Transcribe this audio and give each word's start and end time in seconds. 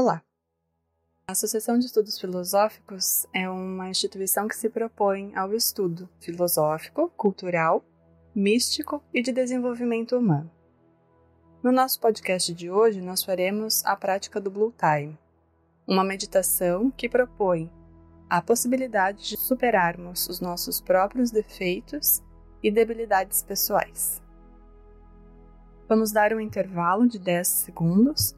Olá! 0.00 0.22
A 1.26 1.32
Associação 1.32 1.76
de 1.76 1.86
Estudos 1.86 2.20
Filosóficos 2.20 3.26
é 3.34 3.50
uma 3.50 3.90
instituição 3.90 4.46
que 4.46 4.54
se 4.54 4.70
propõe 4.70 5.34
ao 5.34 5.52
estudo 5.52 6.08
filosófico, 6.20 7.10
cultural, 7.16 7.84
místico 8.32 9.02
e 9.12 9.20
de 9.20 9.32
desenvolvimento 9.32 10.16
humano. 10.16 10.48
No 11.64 11.72
nosso 11.72 11.98
podcast 11.98 12.54
de 12.54 12.70
hoje, 12.70 13.00
nós 13.00 13.24
faremos 13.24 13.84
a 13.84 13.96
prática 13.96 14.40
do 14.40 14.52
Blue 14.52 14.72
Time, 14.78 15.18
uma 15.84 16.04
meditação 16.04 16.92
que 16.92 17.08
propõe 17.08 17.68
a 18.30 18.40
possibilidade 18.40 19.30
de 19.30 19.36
superarmos 19.36 20.28
os 20.28 20.38
nossos 20.38 20.80
próprios 20.80 21.32
defeitos 21.32 22.22
e 22.62 22.70
debilidades 22.70 23.42
pessoais. 23.42 24.22
Vamos 25.88 26.12
dar 26.12 26.32
um 26.32 26.38
intervalo 26.38 27.08
de 27.08 27.18
10 27.18 27.48
segundos 27.48 28.37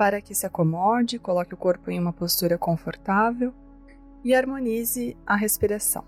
para 0.00 0.22
que 0.22 0.34
se 0.34 0.46
acomode, 0.46 1.18
coloque 1.18 1.52
o 1.52 1.58
corpo 1.58 1.90
em 1.90 2.00
uma 2.00 2.10
postura 2.10 2.56
confortável 2.56 3.52
e 4.24 4.34
harmonize 4.34 5.14
a 5.26 5.36
respiração. 5.36 6.06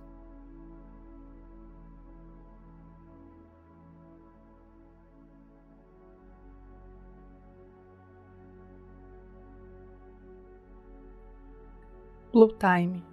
Blue 12.33 12.49
Time 12.57 13.05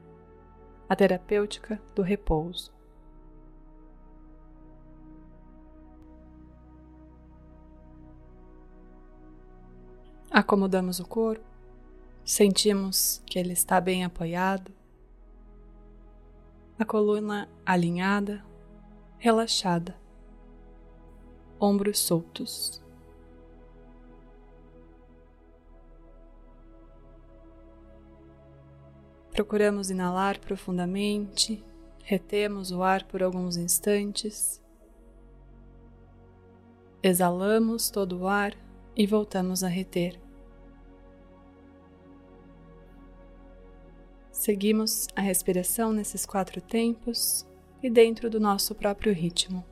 a 0.88 0.96
terapêutica 0.96 1.78
do 1.94 2.02
repouso. 2.02 2.79
Acomodamos 10.40 11.02
o 11.02 11.06
corpo, 11.06 11.44
sentimos 12.24 13.22
que 13.26 13.38
ele 13.38 13.52
está 13.52 13.82
bem 13.82 14.06
apoiado, 14.06 14.72
a 16.80 16.86
coluna 16.86 17.50
alinhada, 17.66 18.42
relaxada, 19.18 19.98
ombros 21.60 22.00
soltos. 22.00 22.82
Procuramos 29.34 29.90
inalar 29.90 30.40
profundamente, 30.40 31.62
retemos 32.02 32.72
o 32.72 32.82
ar 32.82 33.04
por 33.04 33.22
alguns 33.22 33.58
instantes, 33.58 34.64
exalamos 37.04 37.90
todo 37.90 38.20
o 38.20 38.28
ar 38.30 38.56
e 38.96 39.06
voltamos 39.06 39.66
a 39.66 39.68
reter. 39.68 40.29
Seguimos 44.40 45.10
a 45.18 45.20
respiração 45.20 45.92
nesses 45.92 46.26
quatro 46.26 46.62
tempos 46.62 47.46
e 47.84 47.90
dentro 47.90 48.30
do 48.30 48.40
nosso 48.40 48.74
próprio 48.74 49.14
ritmo. 49.14 49.66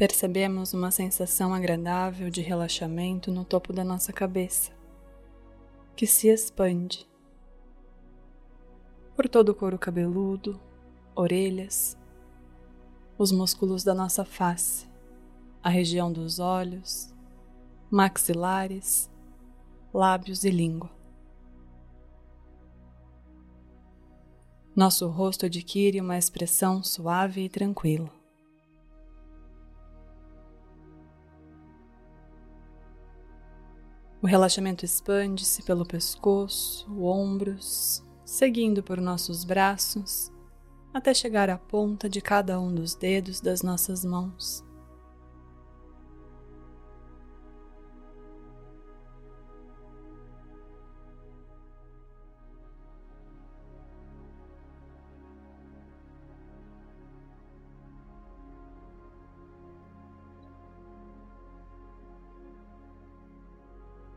Percebemos 0.00 0.72
uma 0.72 0.90
sensação 0.90 1.52
agradável 1.52 2.30
de 2.30 2.40
relaxamento 2.40 3.30
no 3.30 3.44
topo 3.44 3.70
da 3.70 3.84
nossa 3.84 4.14
cabeça, 4.14 4.72
que 5.94 6.06
se 6.06 6.28
expande 6.28 7.06
por 9.14 9.28
todo 9.28 9.50
o 9.50 9.54
couro 9.54 9.78
cabeludo, 9.78 10.58
orelhas, 11.14 11.98
os 13.18 13.30
músculos 13.30 13.84
da 13.84 13.92
nossa 13.92 14.24
face, 14.24 14.88
a 15.62 15.68
região 15.68 16.10
dos 16.10 16.38
olhos, 16.38 17.14
maxilares, 17.90 19.10
lábios 19.92 20.44
e 20.44 20.50
língua. 20.50 20.90
Nosso 24.74 25.06
rosto 25.08 25.44
adquire 25.44 26.00
uma 26.00 26.16
expressão 26.16 26.82
suave 26.82 27.42
e 27.42 27.50
tranquila. 27.50 28.19
O 34.22 34.26
relaxamento 34.26 34.84
expande-se 34.84 35.62
pelo 35.62 35.86
pescoço, 35.86 36.86
ombros, 37.02 38.04
seguindo 38.22 38.82
por 38.82 39.00
nossos 39.00 39.44
braços, 39.44 40.30
até 40.92 41.14
chegar 41.14 41.48
à 41.48 41.56
ponta 41.56 42.06
de 42.06 42.20
cada 42.20 42.60
um 42.60 42.74
dos 42.74 42.94
dedos 42.94 43.40
das 43.40 43.62
nossas 43.62 44.04
mãos. 44.04 44.62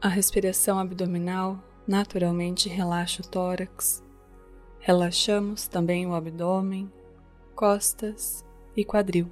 A 0.03 0.09
respiração 0.09 0.77
abdominal 0.79 1.63
naturalmente 1.87 2.67
relaxa 2.67 3.21
o 3.21 3.25
tórax. 3.25 4.03
Relaxamos 4.77 5.65
também 5.65 6.05
o 6.05 6.13
abdômen, 6.13 6.91
costas 7.55 8.43
e 8.75 8.83
quadril. 8.83 9.31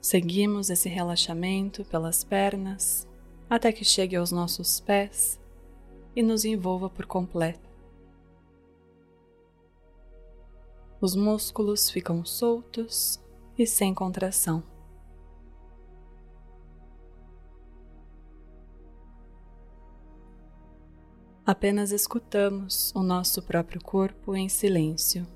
Seguimos 0.00 0.70
esse 0.70 0.88
relaxamento 0.88 1.84
pelas 1.86 2.22
pernas 2.22 3.08
até 3.50 3.72
que 3.72 3.84
chegue 3.84 4.14
aos 4.14 4.30
nossos 4.30 4.78
pés 4.78 5.40
e 6.14 6.22
nos 6.22 6.44
envolva 6.44 6.88
por 6.88 7.06
completo. 7.06 7.68
Os 11.00 11.16
músculos 11.16 11.90
ficam 11.90 12.24
soltos 12.24 13.20
e 13.62 13.66
sem 13.66 13.94
contração. 13.94 14.62
Apenas 21.44 21.90
escutamos 21.90 22.92
o 22.94 23.02
nosso 23.02 23.42
próprio 23.42 23.82
corpo 23.82 24.34
em 24.36 24.48
silêncio. 24.48 25.26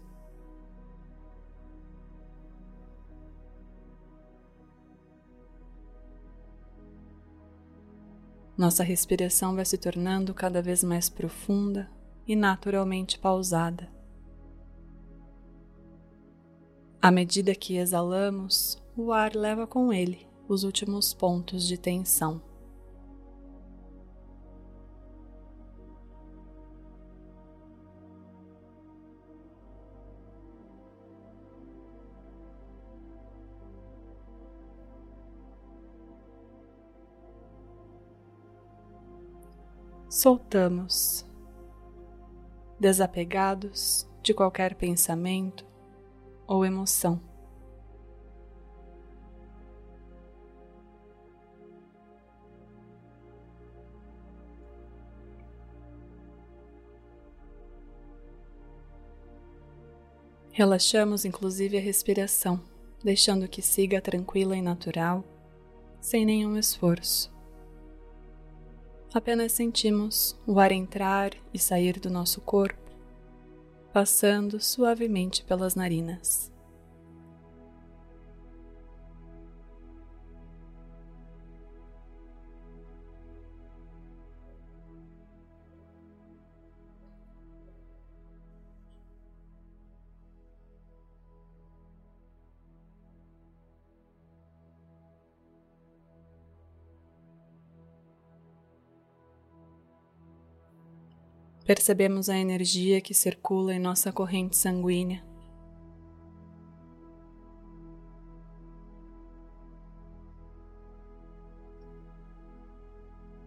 Nossa 8.57 8.83
respiração 8.83 9.55
vai 9.55 9.65
se 9.65 9.77
tornando 9.77 10.33
cada 10.33 10.63
vez 10.63 10.83
mais 10.83 11.09
profunda 11.09 11.91
e 12.27 12.35
naturalmente 12.35 13.19
pausada. 13.19 13.96
À 17.07 17.11
medida 17.13 17.55
que 17.55 17.77
exalamos, 17.77 18.83
o 18.97 19.13
ar 19.13 19.37
leva 19.37 19.65
com 19.65 19.93
ele 19.93 20.27
os 20.49 20.65
últimos 20.65 21.15
pontos 21.15 21.65
de 21.65 21.79
tensão. 21.79 22.43
Soltamos, 40.11 41.25
desapegados 42.81 44.11
de 44.25 44.35
qualquer 44.35 44.75
pensamento, 44.75 45.65
ou 46.47 46.65
emoção. 46.65 47.21
Relaxamos 60.57 61.27
inclusive 61.27 61.77
a 61.77 61.81
respiração, 61.83 62.59
deixando 63.05 63.47
que 63.47 63.61
siga 63.61 64.01
tranquila 64.01 64.57
e 64.57 64.63
natural, 64.63 65.23
sem 66.01 66.25
nenhum 66.25 66.57
esforço. 66.57 67.31
Apenas 69.13 69.53
sentimos 69.53 70.35
o 70.47 70.59
ar 70.59 70.73
entrar 70.73 71.33
e 71.53 71.59
sair 71.59 72.01
do 72.01 72.09
nosso 72.09 72.41
corpo, 72.41 72.86
passando 73.97 74.61
suavemente 74.61 75.43
pelas 75.43 75.75
narinas. 75.75 76.53
Percebemos 101.67 102.29
a 102.29 102.39
energia 102.39 103.01
que 103.01 103.13
circula 103.13 103.75
em 103.75 103.81
nossa 103.81 104.13
corrente 104.13 104.57
sanguínea. 104.57 105.27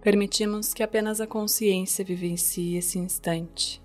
Permitimos 0.02 0.74
que 0.74 0.84
apenas 0.84 1.22
a 1.22 1.28
consciência 1.28 2.04
vivencie 2.04 2.76
esse 2.76 3.00
instante. 3.00 3.82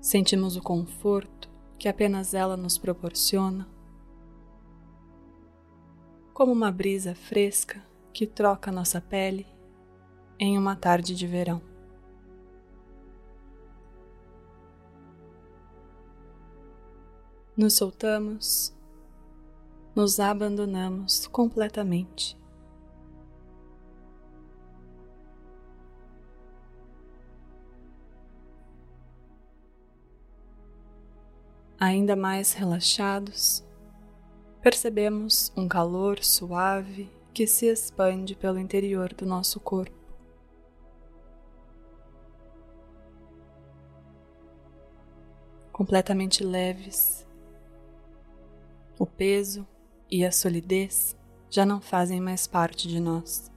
Sentimos 0.00 0.56
o 0.56 0.62
conforto 0.62 1.50
que 1.76 1.88
apenas 1.88 2.32
ela 2.32 2.56
nos 2.56 2.78
proporciona, 2.78 3.68
como 6.32 6.52
uma 6.52 6.70
brisa 6.70 7.12
fresca 7.12 7.84
que 8.12 8.24
troca 8.24 8.70
nossa 8.70 9.00
pele 9.00 9.53
em 10.38 10.58
uma 10.58 10.76
tarde 10.76 11.14
de 11.14 11.26
verão. 11.26 11.60
Nos 17.56 17.74
soltamos, 17.74 18.74
nos 19.94 20.18
abandonamos 20.18 21.26
completamente. 21.28 22.36
Ainda 31.78 32.16
mais 32.16 32.54
relaxados, 32.54 33.64
percebemos 34.62 35.52
um 35.56 35.68
calor 35.68 36.24
suave 36.24 37.10
que 37.32 37.46
se 37.46 37.66
expande 37.66 38.34
pelo 38.34 38.58
interior 38.58 39.12
do 39.12 39.26
nosso 39.26 39.60
corpo. 39.60 40.03
Completamente 45.74 46.44
leves. 46.44 47.26
O 48.96 49.04
peso 49.04 49.66
e 50.08 50.24
a 50.24 50.30
solidez 50.30 51.16
já 51.50 51.66
não 51.66 51.80
fazem 51.80 52.20
mais 52.20 52.46
parte 52.46 52.86
de 52.86 53.00
nós. 53.00 53.50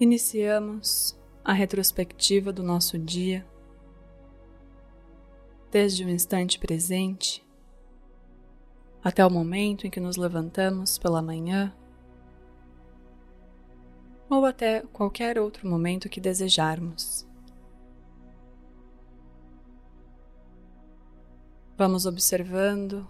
Iniciamos 0.00 1.14
a 1.44 1.52
retrospectiva 1.52 2.50
do 2.54 2.62
nosso 2.62 2.98
dia, 2.98 3.46
desde 5.70 6.02
o 6.06 6.08
instante 6.08 6.58
presente 6.58 7.46
até 9.04 9.24
o 9.26 9.30
momento 9.30 9.86
em 9.86 9.90
que 9.90 10.00
nos 10.00 10.16
levantamos 10.16 10.96
pela 10.96 11.20
manhã, 11.20 11.76
ou 14.30 14.46
até 14.46 14.80
qualquer 14.90 15.38
outro 15.38 15.68
momento 15.68 16.08
que 16.08 16.18
desejarmos. 16.18 17.28
Vamos 21.76 22.06
observando 22.06 23.06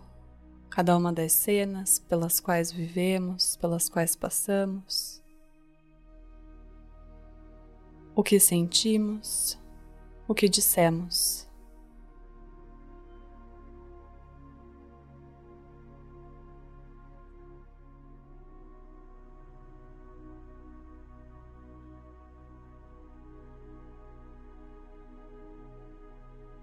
cada 0.69 0.97
uma 0.97 1.13
das 1.13 1.31
cenas 1.35 2.01
pelas 2.01 2.41
quais 2.41 2.73
vivemos, 2.73 3.55
pelas 3.59 3.89
quais 3.89 4.17
passamos 4.17 5.20
o 8.15 8.23
que 8.23 8.41
sentimos, 8.41 9.59
o 10.27 10.35
que 10.35 10.49
dissemos. 10.49 11.49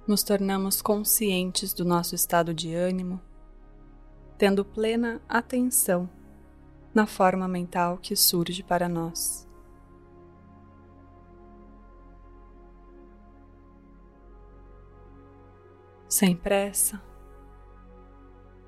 Nos 0.07 0.23
tornamos 0.23 0.81
conscientes 0.81 1.73
do 1.73 1.83
nosso 1.83 2.15
estado 2.15 2.53
de 2.53 2.73
ânimo, 2.73 3.19
tendo 4.37 4.63
plena 4.63 5.21
atenção 5.27 6.09
na 6.93 7.05
forma 7.05 7.45
mental 7.45 7.97
que 7.97 8.15
surge 8.15 8.63
para 8.63 8.87
nós. 8.87 9.46
Sem 16.19 16.35
pressa, 16.35 16.99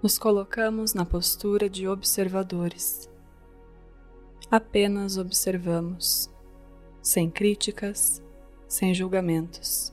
nos 0.04 0.20
colocamos 0.20 0.94
na 0.94 1.04
postura 1.04 1.68
de 1.68 1.88
observadores. 1.88 3.10
Apenas 4.52 5.18
observamos, 5.18 6.30
sem 7.02 7.28
críticas, 7.28 8.22
sem 8.68 8.94
julgamentos. 8.94 9.92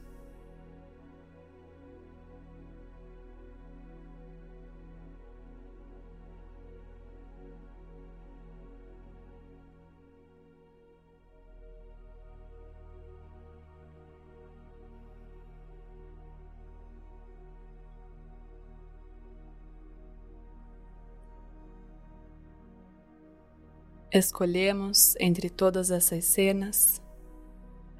Escolhemos 24.16 25.14
entre 25.20 25.50
todas 25.50 25.90
essas 25.90 26.24
cenas 26.24 27.02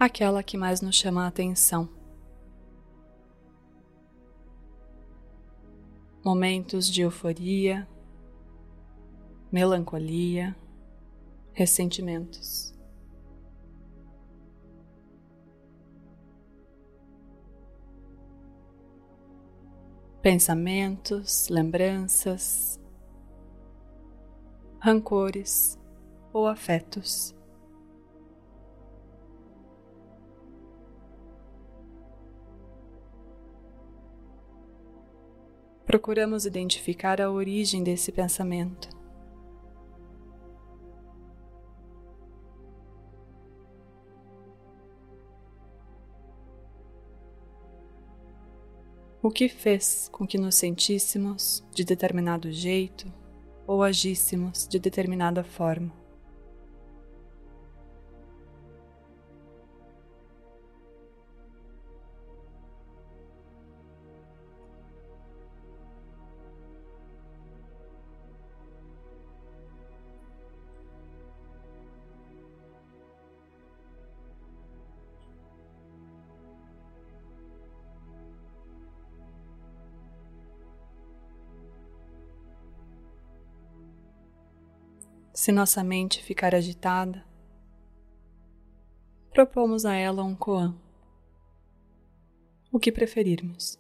aquela 0.01 0.43
que 0.43 0.57
mais 0.57 0.81
nos 0.81 0.97
chama 0.97 1.25
a 1.25 1.27
atenção. 1.27 1.91
Momentos 6.25 6.89
de 6.89 7.03
euforia, 7.03 7.87
melancolia, 9.53 10.57
ressentimentos. 11.53 12.75
Pensamentos, 20.23 21.51
lembranças, 21.51 22.81
rancores 24.81 25.79
ou 26.37 26.47
afetos. 26.47 27.35
Procuramos 35.87 36.45
identificar 36.45 37.23
a 37.23 37.31
origem 37.31 37.83
desse 37.83 38.13
pensamento. 38.13 38.91
O 49.23 49.31
que 49.31 49.49
fez 49.49 50.11
com 50.13 50.27
que 50.27 50.37
nos 50.37 50.57
sentíssemos 50.57 51.65
de 51.73 51.83
determinado 51.83 52.53
jeito 52.53 53.11
ou 53.67 53.83
agíssemos 53.83 54.69
de 54.69 54.79
determinada 54.79 55.43
forma? 55.43 56.06
Se 85.37 85.53
nossa 85.53 85.85
mente 85.85 86.25
ficar 86.25 86.55
agitada, 86.55 87.23
propomos 89.31 89.85
a 89.85 89.93
ela 89.93 90.25
um 90.25 90.35
koan, 90.35 90.75
o 92.73 92.81
que 92.81 92.91
preferirmos. 92.91 93.79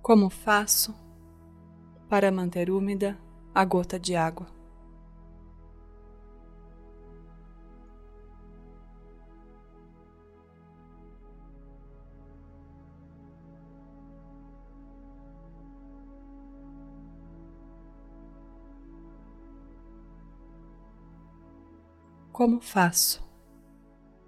Como 0.00 0.30
faço 0.30 0.94
para 2.08 2.30
manter 2.30 2.70
úmida 2.70 3.18
a 3.52 3.64
gota 3.64 3.98
de 3.98 4.14
água? 4.14 4.55
Como 22.36 22.60
faço 22.60 23.26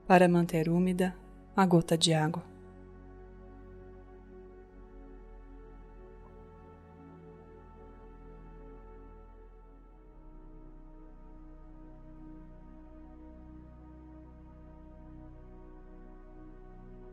para 0.07 0.27
manter 0.27 0.71
úmida 0.71 1.15
a 1.55 1.67
gota 1.67 1.99
de 1.99 2.15
água? 2.15 2.43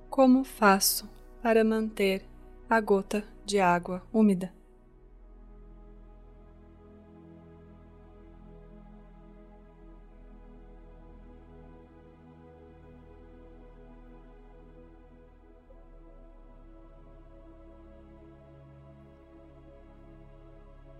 Como 0.10 0.46
faço 0.46 1.10
para 1.44 1.62
manter 1.66 2.26
a 2.70 2.80
gota 2.80 3.22
de 3.46 3.60
água 3.60 4.02
úmida? 4.14 4.54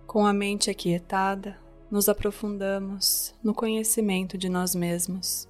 Com 0.06 0.24
a 0.24 0.32
mente 0.32 0.70
aquietada, 0.70 1.58
nos 1.90 2.08
aprofundamos 2.08 3.34
no 3.42 3.52
conhecimento 3.52 4.38
de 4.38 4.48
nós 4.48 4.72
mesmos. 4.74 5.48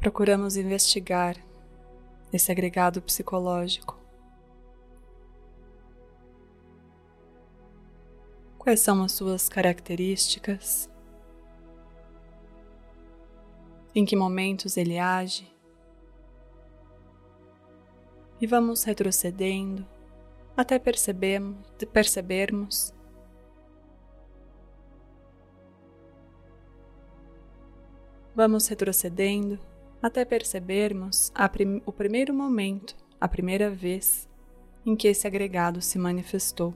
Procuramos 0.00 0.56
investigar 0.56 1.36
esse 2.32 2.50
agregado 2.50 3.00
psicológico. 3.02 4.00
Quais 8.58 8.80
são 8.80 9.04
as 9.04 9.12
suas 9.12 9.48
características? 9.48 10.91
Em 13.94 14.04
que 14.04 14.16
momentos 14.16 14.76
ele 14.76 14.98
age, 14.98 15.50
e 18.40 18.46
vamos 18.46 18.82
retrocedendo 18.82 19.86
até 20.56 20.78
percebemos, 20.78 21.56
percebermos 21.92 22.92
Vamos 28.34 28.66
retrocedendo 28.66 29.58
até 30.02 30.24
percebermos 30.24 31.30
prim 31.52 31.82
o 31.84 31.92
primeiro 31.92 32.32
momento, 32.32 32.96
a 33.20 33.28
primeira 33.28 33.70
vez 33.70 34.26
em 34.86 34.96
que 34.96 35.06
esse 35.06 35.26
agregado 35.26 35.82
se 35.82 35.98
manifestou. 35.98 36.74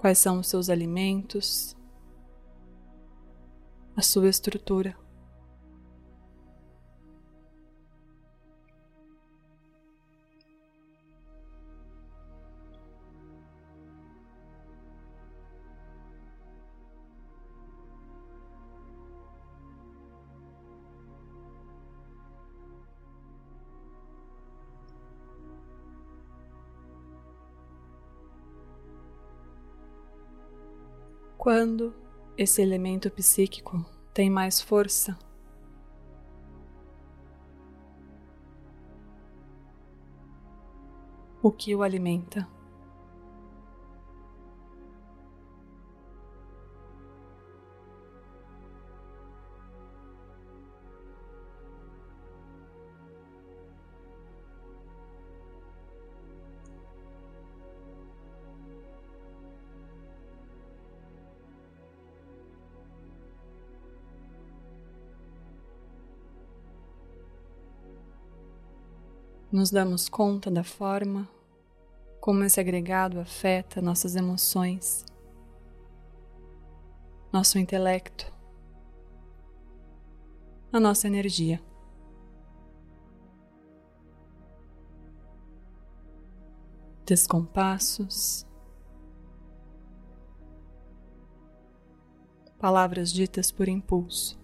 Quais 0.00 0.16
são 0.16 0.40
os 0.40 0.46
seus 0.48 0.70
alimentos, 0.70 1.76
a 3.94 4.00
sua 4.00 4.30
estrutura. 4.30 4.96
Quando 31.40 31.94
esse 32.36 32.60
elemento 32.60 33.10
psíquico 33.10 33.82
tem 34.12 34.28
mais 34.28 34.60
força, 34.60 35.18
o 41.42 41.50
que 41.50 41.74
o 41.74 41.82
alimenta? 41.82 42.46
Nos 69.52 69.70
damos 69.70 70.08
conta 70.08 70.50
da 70.50 70.62
forma 70.62 71.28
como 72.20 72.44
esse 72.44 72.60
agregado 72.60 73.18
afeta 73.18 73.80
nossas 73.80 74.14
emoções, 74.14 75.04
nosso 77.32 77.58
intelecto, 77.58 78.32
a 80.72 80.78
nossa 80.78 81.08
energia. 81.08 81.60
Descompassos, 87.04 88.46
palavras 92.56 93.12
ditas 93.12 93.50
por 93.50 93.68
impulso. 93.68 94.39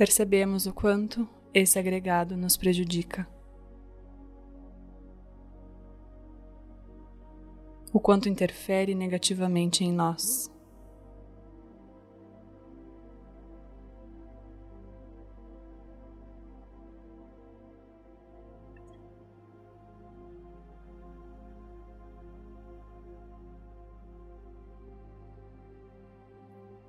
percebemos 0.00 0.64
o 0.64 0.72
quanto 0.72 1.28
esse 1.52 1.78
agregado 1.78 2.34
nos 2.34 2.56
prejudica. 2.56 3.28
O 7.92 8.00
quanto 8.00 8.26
interfere 8.26 8.94
negativamente 8.94 9.84
em 9.84 9.92
nós. 9.92 10.50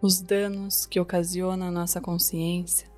os 0.03 0.19
danos 0.19 0.87
que 0.87 0.99
ocasiona 0.99 1.67
a 1.67 1.71
nossa 1.71 2.01
consciência 2.01 2.90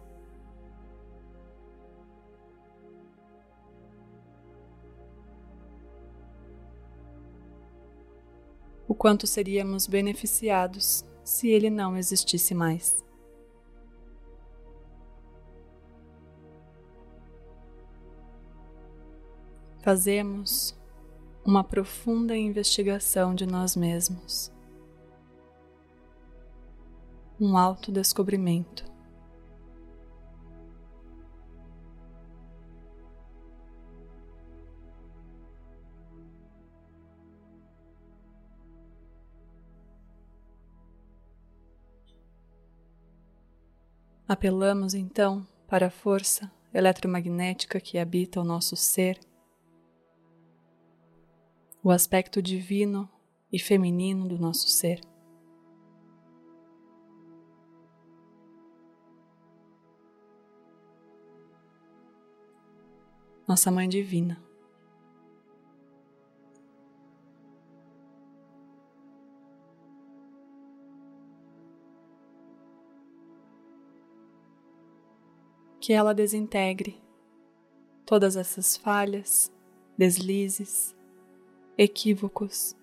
o 8.94 8.96
quanto 8.96 9.26
seríamos 9.26 9.88
beneficiados 9.88 11.04
se 11.24 11.50
ele 11.50 11.68
não 11.68 11.98
existisse 11.98 12.54
mais. 12.54 13.04
Fazemos 19.80 20.78
uma 21.44 21.64
profunda 21.64 22.38
investigação 22.38 23.34
de 23.34 23.48
nós 23.48 23.76
mesmos, 23.76 24.54
um 27.42 27.58
autodescobrimento. 27.58 28.93
Apelamos 44.27 44.94
então 44.94 45.46
para 45.68 45.88
a 45.88 45.92
força 45.92 46.50
eletromagnética 46.74 47.80
que 47.80 47.98
habita 47.98 48.39
o 48.39 48.44
nosso 48.44 48.75
ser, 48.75 49.20
o 51.84 51.92
aspecto 51.92 52.42
divino 52.42 53.10
e 53.51 53.60
feminino 53.60 54.25
do 54.27 54.39
nosso 54.39 54.70
ser. 54.70 55.01
Nossa 63.46 63.70
Mãe 63.70 63.89
Divina. 63.89 64.42
Que 75.84 75.92
ela 75.92 76.13
desintegre 76.13 76.96
todas 78.06 78.38
essas 78.38 78.78
falhas, 78.78 79.52
deslizes, 79.98 80.96
equívocos. 81.78 82.74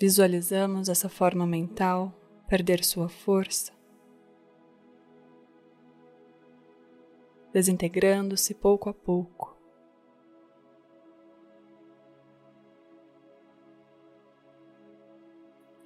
Visualizamos 0.00 0.88
essa 0.88 1.10
forma 1.10 1.46
mental 1.46 2.14
perder 2.46 2.84
sua 2.84 3.08
força, 3.08 3.72
desintegrando-se 7.52 8.54
pouco 8.54 8.88
a 8.88 8.94
pouco. 8.94 9.56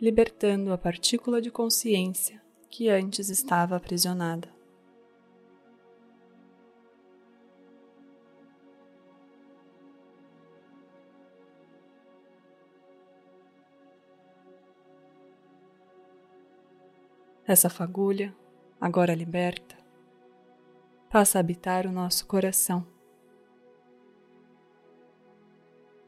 Libertando 0.01 0.73
a 0.73 0.79
partícula 0.79 1.41
de 1.41 1.51
consciência 1.51 2.43
que 2.71 2.89
antes 2.89 3.29
estava 3.29 3.77
aprisionada. 3.77 4.60
Essa 17.51 17.69
fagulha, 17.69 18.33
agora 18.81 19.13
liberta, 19.13 19.77
passa 21.11 21.37
a 21.37 21.41
habitar 21.41 21.85
o 21.85 21.91
nosso 21.91 22.25
coração. 22.29 22.87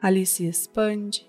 Ali 0.00 0.24
se 0.24 0.46
expande 0.46 1.28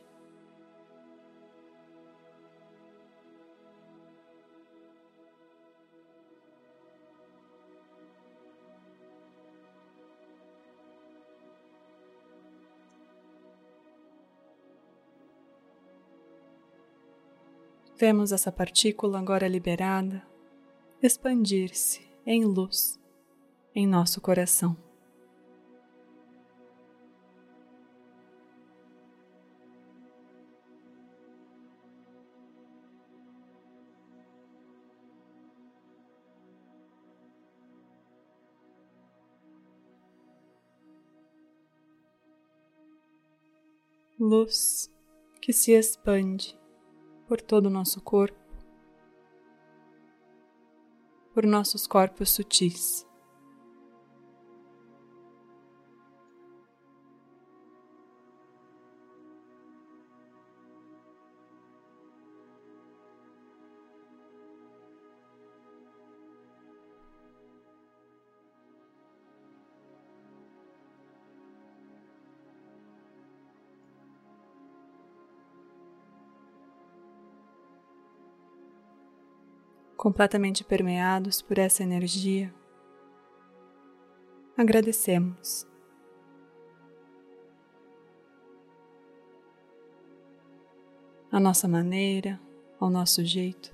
Vemos 18.05 18.33
essa 18.33 18.51
partícula 18.51 19.17
agora 19.17 19.47
liberada 19.47 20.27
expandir-se 21.01 22.05
em 22.25 22.43
luz 22.43 22.99
em 23.73 23.87
nosso 23.87 24.19
coração. 24.19 24.75
Luz 44.19 44.91
que 45.41 45.53
se 45.53 45.71
expande 45.71 46.61
por 47.33 47.41
todo 47.41 47.65
o 47.65 47.69
nosso 47.71 47.99
corpo, 47.99 48.37
por 51.33 51.47
nossos 51.47 51.87
corpos 51.87 52.29
sutis. 52.29 53.07
Completamente 80.03 80.65
permeados 80.65 81.41
por 81.41 81.57
essa 81.57 81.81
energia, 81.81 82.53
agradecemos. 84.57 85.65
A 91.31 91.39
nossa 91.39 91.69
maneira, 91.69 92.37
ao 92.81 92.89
nosso 92.89 93.23
jeito. 93.23 93.73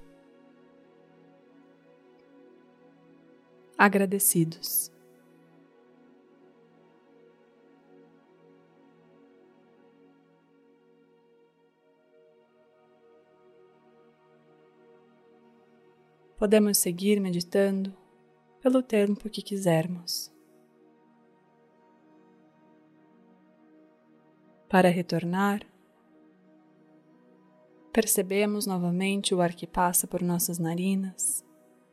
Agradecidos. 3.76 4.92
Podemos 16.39 16.78
seguir 16.78 17.19
meditando 17.19 17.93
pelo 18.62 18.82
tempo 18.82 19.30
que 19.30 19.41
quisermos. 19.41 20.32
Para 24.69 24.88
retornar, 24.88 25.67
percebemos 27.91 28.65
novamente 28.65 29.36
o 29.36 29.41
ar 29.41 29.54
que 29.54 29.67
passa 29.67 30.08
por 30.08 30.21
nossas 30.21 30.58
narinas, 30.58 31.43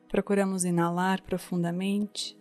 procuramos 0.09 0.65
inalar 0.65 1.23
profundamente. 1.23 2.39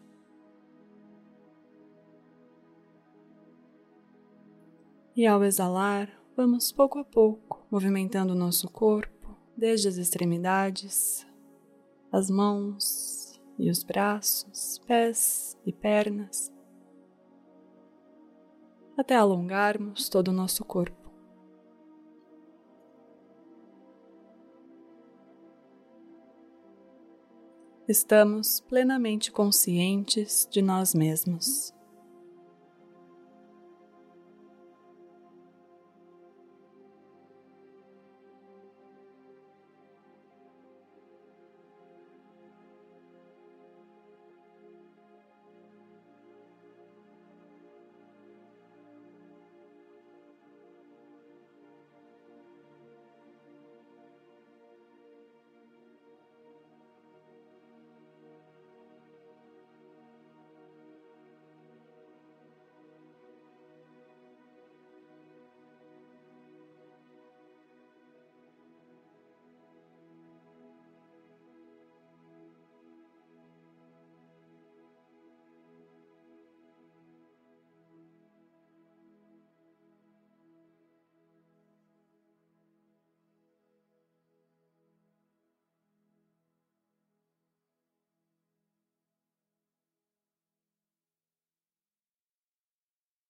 E 5.16 5.26
ao 5.26 5.44
exalar, 5.44 6.08
vamos 6.38 6.72
pouco 6.72 7.00
a 7.00 7.04
pouco 7.04 7.66
movimentando 7.72 8.34
o 8.34 8.38
nosso 8.38 8.70
corpo, 8.70 9.36
desde 9.58 9.88
as 9.88 9.98
extremidades 9.98 11.25
as 12.16 12.30
mãos 12.30 13.42
e 13.60 13.70
os 13.70 13.84
braços, 13.84 14.80
pés 14.88 15.58
e 15.66 15.74
pernas, 15.74 16.50
até 18.98 19.16
alongarmos 19.16 20.08
todo 20.08 20.30
o 20.30 20.34
nosso 20.34 20.64
corpo. 20.64 21.12
Estamos 27.86 28.62
plenamente 28.62 29.30
conscientes 29.30 30.48
de 30.50 30.62
nós 30.62 30.96
mesmos. 30.96 31.75